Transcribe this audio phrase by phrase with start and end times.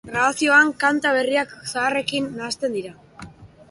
[0.09, 3.01] Grabazioan kanta berriak zaharrekin nahasten dira.